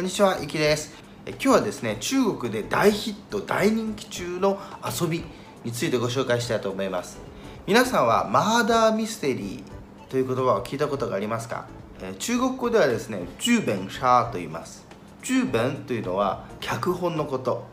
[0.00, 0.94] こんにちは、いきです。
[1.26, 5.22] え今日はですね、中国で大ヒット、大人気中の遊び
[5.62, 7.20] についてご紹介したいと思います。
[7.66, 9.62] 皆さんはマーダーミステリー
[10.08, 11.66] という言葉を聞いたことがありますか？
[12.00, 14.86] え中国語ではですね、中弁シャーと言います。
[15.20, 17.66] 中弁というのは脚本のこと。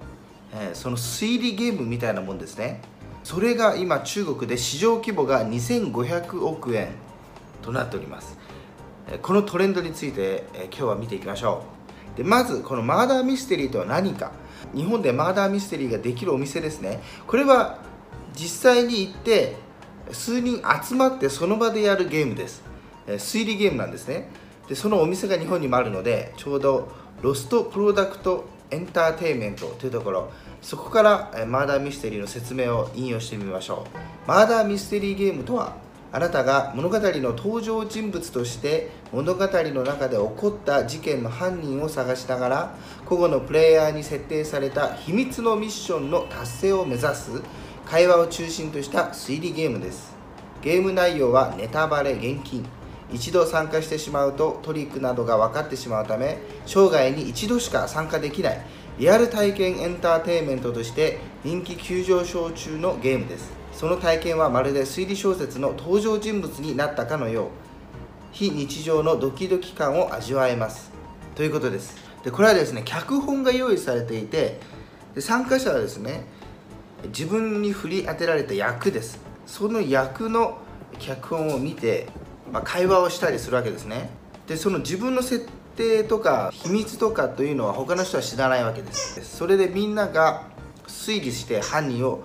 [0.53, 2.81] えその推理ゲームみたいなもんですね。
[3.23, 6.89] それが今中国で市場規模が2500億円
[7.61, 8.37] となっております。
[9.21, 11.76] このトレンドについて今日は見ていきましょう。
[12.17, 14.31] でまずこのマーダーミステリーとは何か。
[14.75, 16.99] 日本でマーダーミステリーができるお店ですね。
[17.25, 17.79] これは
[18.33, 19.55] 実際に行って
[20.11, 22.63] 数人集まってその場でやるゲームです。
[23.07, 24.29] 推理ゲームなんですね。
[24.67, 26.89] でそのお店が日本にもあるのでちょうど
[27.21, 30.31] ロストプロダクトエンターテインメントというところ。
[30.61, 33.85] そこからマーダーミステリーの説明を引用してみましょ
[34.25, 34.27] う。
[34.27, 35.75] マーダーミステリーゲームとは
[36.11, 42.75] あなたが物語の登場人物として物語の中で起こった事件の犯人を探しながら
[43.05, 47.41] 個々のプレイヤーに設定された秘密のミッションの達成を目指す
[47.85, 50.15] 会話を中心とした推理ゲームです。
[50.61, 52.65] ゲーム内容はネタバレ厳禁。
[53.11, 58.61] 一度参加してしまうとトリックなどが分かってしまうため生涯に一度しか参加できない
[58.99, 63.51] リアル体験エンターテインメントとして人気急上昇中のゲームです。
[63.77, 67.47] その体験はまるで推理小説の登場人物になったかのよう。
[68.31, 70.89] 非日常のドキドキ感を味わえます。
[71.35, 71.95] ということです。
[72.23, 74.59] でこれはですね脚本が用意されていて
[75.13, 76.25] で参加者はですね
[77.09, 79.19] 自分に振り当てられた役です。
[79.45, 80.57] その役の
[80.97, 82.07] 脚本を見て、
[82.51, 84.09] まあ、会話をしたりするわけですね。
[84.47, 89.37] でその自分の設定とか秘密とかというのは他の人は知らないわけです。
[89.37, 90.47] それでみんなが
[90.87, 92.23] 推理して犯人を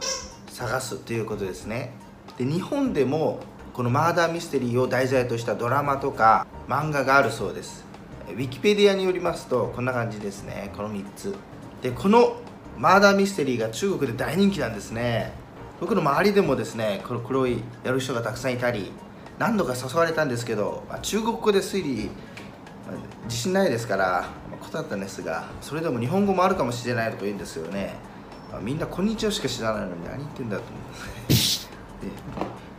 [0.53, 1.93] 探すということですね。
[2.39, 3.41] で日本でも
[3.73, 7.85] このマーダーミステリーを題材としたドラマとか漫画があるそうです。
[8.29, 10.71] ウィキペディアによりますとこんな感じですね。
[10.77, 11.35] この3つ。
[11.83, 12.37] でこの
[12.79, 15.33] マーダーミステリーが中国で大人気なんですね。
[15.81, 18.93] 僕の周りでもですねこの黒いやる人がたくさんいたり
[19.39, 22.05] 何度か誘われたんですけど、まあ、中国語で推理、
[22.87, 24.05] まあ、自信ないですから、
[24.49, 27.97] まあ、断ったんですがそれでも日本語もあるかもしれないとか言うんですよね。
[28.61, 30.83] みんなこんにちはしか知らないのに何言ってんだと思う。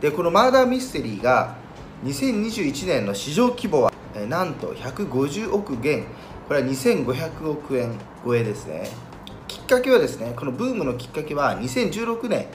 [0.00, 1.56] でこのマーダーミステリーが
[2.04, 6.04] 2021年の市場規模はえなんと150億元。
[6.46, 7.92] これは2500億円
[8.24, 8.88] 超えですね。
[9.48, 12.46] きっかけはですねこのブームのきっかけは2016年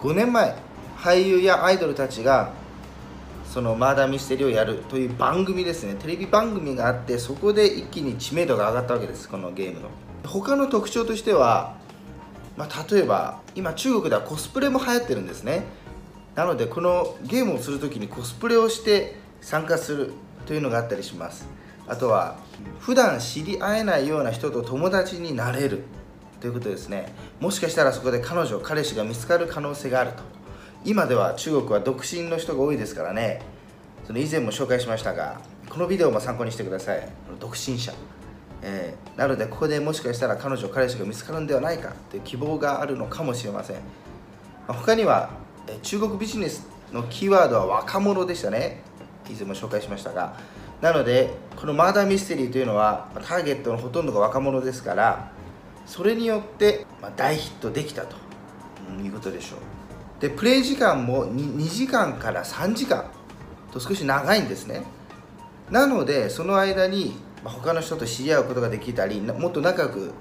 [0.00, 0.56] 5年前
[0.96, 2.50] 俳優やアイドルたちが
[3.44, 5.94] そのマーダーミステリーをやるという番組ですね。
[5.94, 9.88] テレビ番組があってそこで一気に知名度が上がったわけですこのゲームの。
[10.24, 11.76] 他の特徴としては
[12.56, 15.64] まあ、例えば今中国ではコスプレも流行ってるんですね。
[16.34, 20.12] なのでこのゲームをする時にコスプレをして参加する
[20.46, 21.48] というのがあったりします。
[21.88, 22.36] あとは
[22.80, 25.84] 普段知り合えないような人と友達になれる。
[26.40, 27.12] ということですね。
[27.40, 30.22] もしかしたらそこで彼女彼氏が見つかる可能性があると。
[30.84, 33.42] 今では中国は独身の人が多いですからね。
[34.06, 37.08] その以前も紹介しましたがこのビデオも参考にしてください。
[37.40, 37.92] 独身者。
[38.62, 43.82] えー、なのでここでもしかしたら彼女彼氏が見つかるんではないかという希望があるのかもしれません、ま
[44.68, 45.30] あ、他には、
[45.68, 48.82] えー、中国ビジネスのキーワードは若者でしたね。
[49.28, 50.36] 以前も紹介しましたが。
[50.80, 55.32] なのでこのマーダーミステリーというのはターゲットのほとんどが若者ですから
[55.86, 58.16] それによって、まあ、大ヒットできたと
[59.02, 59.60] いうことでしょう。
[60.20, 63.06] でプレイ時間も 2, 2時間から3時間
[63.72, 64.82] と少し長いんですね。
[65.70, 67.16] なのでその間に
[67.48, 70.12] 他の人と知り合うことができたりもっと仲良く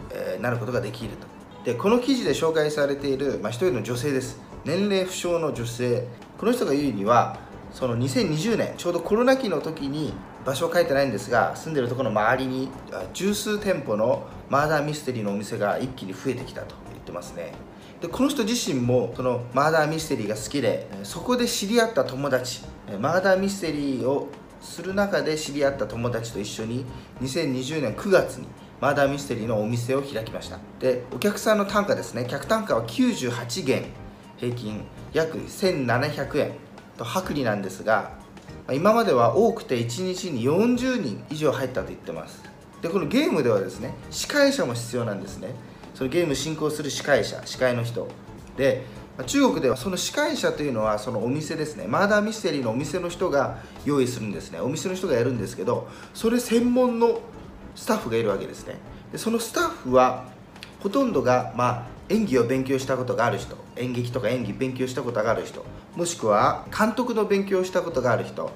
[0.42, 1.28] なることができると。
[1.64, 4.40] でこの記事で紹介されている、まあ、人の女性です。
[4.66, 6.08] 年齢不詳の女性。
[6.38, 7.38] この人が言うには
[7.72, 10.14] その2020年ちょうどコロナ期の時に
[10.46, 12.70] 場所を書いてないんですが住んでるところの周りに
[13.14, 17.54] 十数店舗のマーダーミステリーのお店が一気に増えてきたと言ってますね。
[18.02, 22.62] でこの人自身もそのマーダーミステリーが好きでそこで知り合った友達
[23.00, 24.30] マーダーミステリーを
[24.66, 26.86] する中で知り合った友達と一緒に
[27.22, 28.48] 2020年9月に
[28.82, 30.60] マーダーミステリーのお店を開きました。
[30.80, 32.26] でお客さんの単価ですね。
[32.30, 33.86] 客単価は98元。
[34.38, 34.82] 平均
[35.14, 36.52] 約1700円
[36.98, 38.12] と薄利なんですが
[38.70, 42.44] 今までは多くて1日に40人以上入ったと言ってます。
[42.82, 45.56] でこのゲームではですね司会者も必要なんですね。
[45.94, 48.08] そのゲーム進行する司会者司会の人。
[48.58, 48.84] で
[49.24, 51.88] 中国ではその司会者というのはそのお店ですね。
[51.88, 54.60] マーダーミステリーのお店の人が用意するんですね。
[54.60, 57.22] お店の人がやるんですけどそれ専門の
[57.76, 58.76] スタッフがいるわけですね。
[59.14, 60.26] でそのスタッフは
[60.82, 63.56] ほとんどが、まあ、演技を勉強したことがある人。
[63.78, 65.66] 演劇とか演技勉強したことがある人。
[65.96, 68.52] もしくは監督の勉強したことがある人。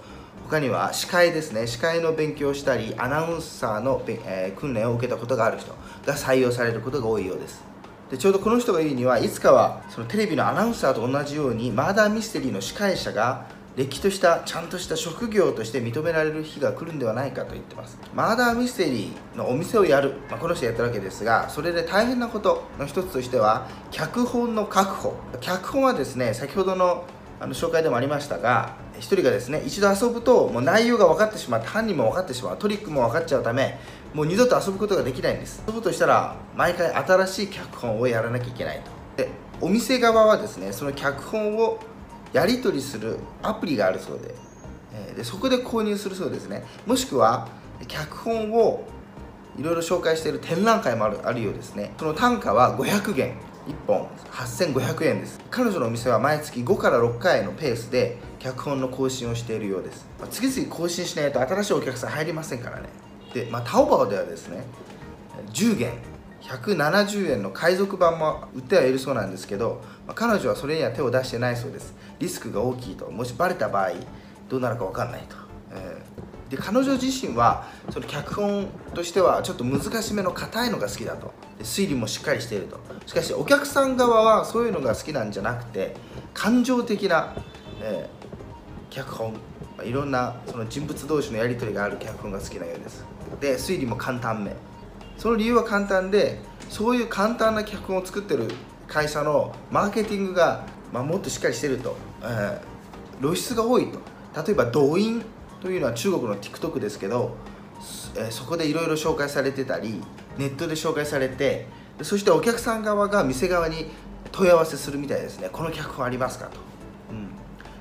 [0.50, 1.68] 他には司会ですね。
[1.68, 5.74] 司会の勉強したりアナウンサーの、えー、訓練を受けたことがある人
[6.06, 7.69] が採用されることが多いようです。
[8.10, 13.46] でちょうどこの人が言うにはいつかはそのテレビのアナウンサーと同じようにマーダーミステリーの司会者が
[13.76, 17.98] れっきとしたちゃんとした職業として認められる日が来るんではないかと言ってます。
[18.14, 25.14] マーダーミステリーのお店をやる、まあ、この人やったわけですがそれで大変なことの一つとしては脚本の確保。
[25.40, 27.06] 脚本はですね先ほどの
[27.40, 33.80] あの紹介でもありましたが1人がですね一度遊ぶともう内容が分かってしまって犯人も分かってしまうトリックも分かっちゃうため
[34.14, 35.64] もう二度と遊ぶことができないんです。
[35.68, 39.24] 遊ぶとしたら毎回新しい脚本をやらなきゃいけないと。
[39.24, 39.30] で
[39.62, 41.80] お店側はですねその脚本を
[42.34, 44.34] やり取りするアプリがあるそうで
[45.16, 46.64] でそこで購入するそうですね。
[46.86, 47.48] もしくは
[47.88, 48.84] 脚本を
[49.58, 51.94] いろいろ紹介している展覧会もあるあるようですね。
[51.98, 53.49] その単価は500元。
[53.70, 55.40] 1本8500円です。
[55.52, 62.90] 彼女のお店は毎月5から6回のペースで脚本の更新をしているようです、まあ、次々更新しないと新しいお客さん入りませんからね。
[63.34, 64.64] で、まあ、タオバオではですね
[65.54, 65.94] 10元
[66.42, 71.94] 170円の海賊版も売ってはいるそうなんですけど、まあ、彼女はそれには手を出してないそうです。
[72.18, 73.12] リスクが大きいと。
[73.12, 73.92] もしバレた場合
[74.50, 75.36] どうなるか分かんないと、
[76.50, 81.32] で彼女自身はその脚本としてはちょっと難しめの硬いのが好きだと。
[81.58, 82.80] で推理もしっかりしていると。
[83.06, 85.96] しかしお客さん側はそういうのが好きなんじゃなくて
[86.34, 87.36] 感情的な、
[87.82, 89.36] えー、脚本
[89.84, 93.06] いろんなその人物同士のやり取りがある脚本が好きなようです。
[93.40, 94.56] で推理も簡単め。
[95.18, 98.48] その理由は簡単でそういう簡単な脚本を作ってる
[98.88, 104.00] 会社のマーケティングが、まあ、もっとしっかりしてると、えー、露出が多いと。
[104.44, 105.24] 例えば動員。
[105.62, 107.36] というのは中国の TikTok ですけど、
[108.16, 110.02] え、そこでいろいろ紹介されてたり
[110.38, 111.68] ネットで紹介されて
[112.02, 113.92] そしてお客さん側が店側に
[114.32, 115.50] 問い合わせするみたいですね。
[115.52, 116.60] この脚本ありますかと、
[117.12, 117.30] うん、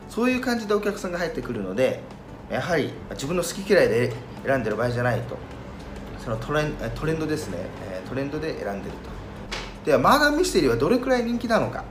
[0.08, 2.00] そういう感じでお客さんが入ってくるので
[2.50, 4.12] やはり自分の好き嫌いで
[4.44, 5.36] 選んでる場合じゃないと。
[6.24, 7.58] そのトレントレンドですね。
[8.08, 9.18] トレンドで選んでると。
[9.86, 11.84] ではマーダーミステリーはどれくらい人気なのか、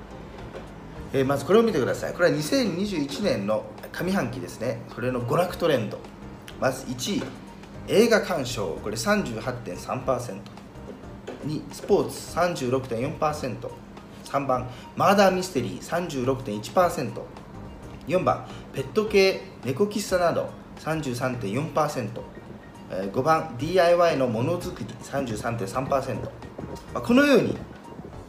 [1.13, 2.13] えー、まずこれを見てください。
[2.13, 4.81] これは2021年の上半期ですね。
[4.93, 5.99] それの娯楽トレンド。
[6.59, 7.23] まず1位
[7.87, 8.77] 映画鑑賞。
[8.83, 10.39] これ38.3%
[11.45, 12.37] 2スポーツ。
[12.37, 16.35] 36.4%3 番マーダーミステリー。
[16.35, 20.49] 36.1%4 番ペット系猫喫茶など。
[20.77, 22.09] 33.4%、
[22.91, 24.85] え5番 DIY のものづくり。
[25.03, 26.15] 33.3%、
[26.93, 27.57] まあ、このように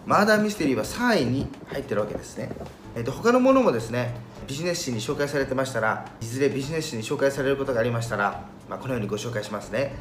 [0.08, 2.48] マーダーミステリーは3位に入ってるわけですね、
[2.96, 4.14] えー、と他のものもですね
[4.46, 9.94] ビジネス誌に紹介されてましたらいずれビジネス誌に紹介されることがありましたら、まあ、このようにご紹介しますね。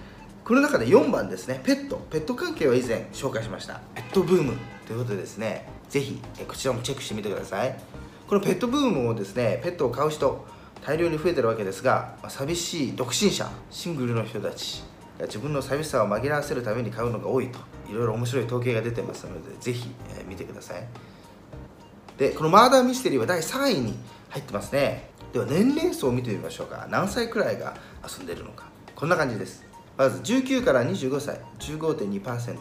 [0.45, 1.97] この中で4番ですねペット。
[2.09, 3.81] ペット関係は以前紹介しました。
[3.95, 4.53] ペットブーム
[4.85, 7.77] ということでですねぜひこちらもチェックしてみてください。
[8.29, 10.47] このペットブームをですねペットを飼う人
[10.85, 14.83] 大量に増えてるわけですが、まあ、寂しい独身者シングルの人たち
[15.19, 17.59] が自分の寂しさを紛らわせるために買うのが多いと。
[17.89, 19.89] いろいろ面白い統計が出てますのでぜひ、
[20.27, 20.83] 見てください。
[22.17, 23.97] でこのマーダーミステリーは第3位に
[24.29, 25.11] 入ってますね。
[25.33, 26.87] では年齢層を見てみましょうか。
[26.89, 28.65] 何歳くらいが遊んでるのか。
[28.95, 29.63] こんな感じです。
[29.97, 31.39] まず19から25歳。
[31.59, 32.57] 15.2%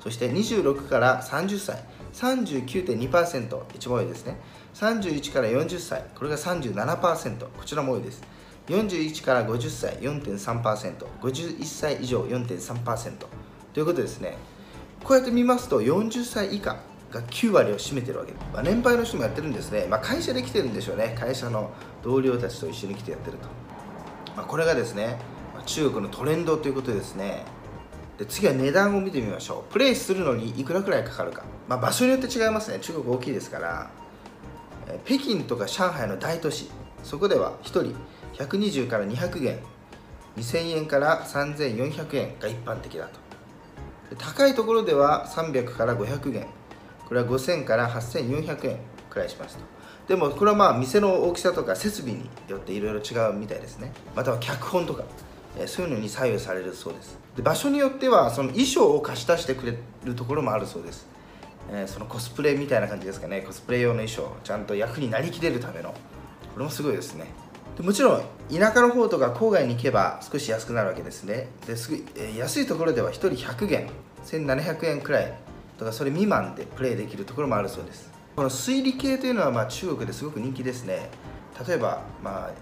[0.00, 1.84] そして26から30歳。
[2.12, 4.40] 39.2%一番多いですね。
[4.74, 6.04] 31から40歳。
[6.14, 8.22] これが37%こちらも多いです。
[8.68, 9.98] 41から50歳。
[9.98, 12.22] 4.3%51 歳以上。
[12.22, 13.12] 4.3%
[13.72, 14.36] ということですね。
[15.06, 16.78] こうやって見ますと40歳以下
[17.12, 21.70] が9割を占めてるわけ、まあ、年配の人もやってるんですね、まあ、会社で来てるんでしょうね会社の
[22.02, 23.46] 同僚たちと一緒に来てやってると、
[24.36, 25.16] まあ、これがですね
[25.64, 27.44] 中国のトレンドということですね。
[28.18, 29.72] で次は値段を見てみましょう。
[29.72, 32.78] プレイするのにいくらくらいかかるか、まあ、場所によって違いますね。
[32.80, 33.90] 中国大きいですから。
[35.04, 36.70] 北京とか上海の大都市。
[37.02, 37.94] そこでは1人
[38.34, 39.58] 120から200元。
[40.36, 43.25] 2000円から3400円が一般的だと。
[44.14, 46.46] 高いところでは300から500元。
[47.08, 48.78] これは5000から8400円
[49.10, 49.64] くらいしますと。
[50.08, 53.92] でもこれはまあ店の大きさとか設備によっていろいろ違うみたいですね。
[54.14, 55.02] または脚本とか
[55.66, 57.18] そういうのに左右されるそうです。
[57.36, 61.06] で場所によってはその衣装を貸し出してくれるところもあるそうです。
[61.72, 63.40] え、そのコスプレみたいな感じですかね。
[63.40, 65.90] コスプレ用の衣装ちゃんと役になりきれるための。
[65.90, 67.26] これもすごいですね。
[67.82, 71.48] もちろん田舎の方とか郊外に行けば少し安くなるわけですね。
[71.66, 73.88] ですぐ、えー、安いところでは1人100元
[74.24, 75.34] 1700円くらい
[75.78, 78.10] とかそれ未満でプレイできるところもあるそうです。
[78.34, 81.10] この推理系というのはまあ中国ですごく人気ですね。
[81.66, 82.52] 例えば、まあ、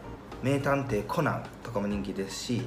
[0.43, 2.63] 名探偵コナンとかも人気ですし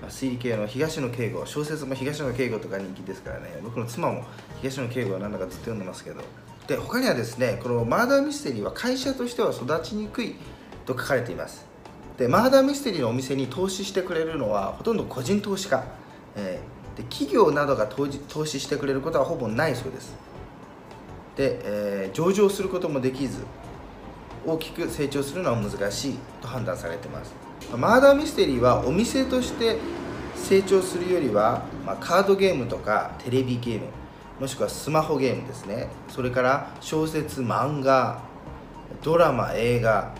[0.00, 3.58] まあ推理系の東野圭吾小説も東野圭吾とか人気ですからね。
[3.62, 4.24] 僕の妻も
[4.60, 6.20] 東野圭吾はなんだかずっと読んでますけど。
[6.66, 10.34] で他にはですねこのマーダーミステリーは会社としては育ちにくい
[10.84, 11.75] と書かれています。
[12.16, 15.84] でマーダーミステリーのお店に投資してくれるのはほとんど個人投資家、
[16.34, 20.14] えー、で企業などが投資してくれることはほぼないそうです。
[21.36, 23.44] で、えー、上場することもできず
[24.46, 27.34] 大きく成長するのは難しいと判断されてます。
[27.76, 29.76] マーダーミステリーはお店として
[30.36, 33.86] 成長するよりは、まあ、カードゲームとかテレビゲーム
[34.40, 35.88] もしくはスマホゲームですね。
[36.08, 38.22] それから小説漫画
[39.02, 40.14] ドラマ映画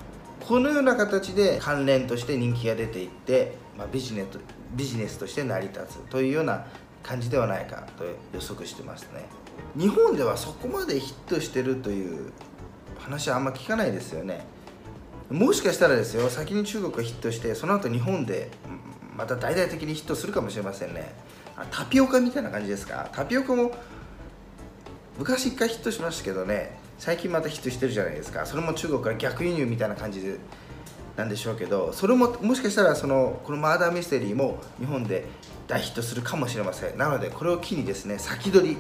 [0.47, 4.38] このような形で関連として人気が出ていって、まあ、ビジネス
[4.76, 6.67] ビジネスとして成り立つというような
[7.03, 9.25] 感じではないかと予測してますね。
[9.76, 12.33] 日本ではそこまでヒットしてるという
[12.99, 14.45] 話はあんま聞かないですよね。
[15.31, 18.50] もしかしたらですよ先に中国がヒットしてその後日本で
[19.17, 21.12] また大々的にヒットするかもしれませんね。
[21.73, 23.09] タピオカみたいな感じですか？
[23.12, 23.73] タピオカも
[25.19, 26.79] 昔一回ヒットしましたけどね。
[26.99, 28.47] 最近またヒットしてるじゃないですか。
[28.47, 30.38] それも中国から逆輸入みたいな感じで
[31.17, 35.25] なんでしょうけどそれももしかしたらそのこのマーダーミステリーも日本で
[35.67, 36.99] 大ヒットするかもしれません。
[36.99, 38.76] なのでこれを機にですね先取り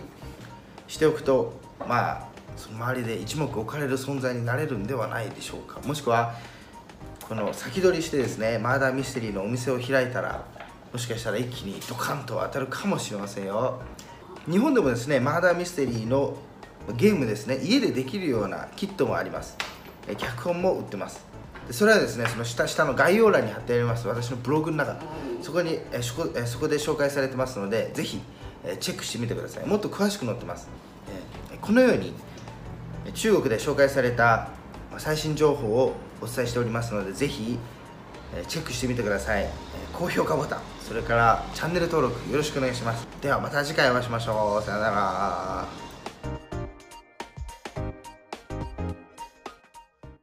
[0.88, 5.80] しておくとまあその周りで一目置かれる存在になれるんではないでしょうか。
[5.86, 6.34] もしくは
[7.28, 10.44] この先取りしてですねマーダーミステリーのお店を開いたら
[10.92, 13.80] もしかしたら一気にドカンと当たるかもしれませんよ。
[14.48, 16.36] 日本でもですねマーダーミステリーの
[16.94, 17.58] ゲームですね。
[17.62, 19.56] 家でできるようなキットもあります。
[20.18, 21.24] 脚本も売ってます。
[21.66, 24.06] でそれはですねその下下の概要欄に貼ってあります。
[24.06, 24.96] 私のブログの中
[25.42, 28.20] そこにえそこえそこで紹介されてますのでぜひ
[28.80, 29.66] チェックしてみてください。
[29.66, 30.68] もっと詳しく載ってます。
[31.60, 32.14] このように
[33.14, 34.50] 中国で紹介された
[34.98, 37.58] 最新情報をお伝えしておりますのでぜひ
[38.48, 39.46] チェックしてみてください。
[39.92, 40.60] 高評価ボタン。
[40.86, 43.06] それからチャンネル登録よろしくお願いします。
[43.20, 44.64] ではまた次回お会いしましょう。
[44.64, 45.85] さよなら。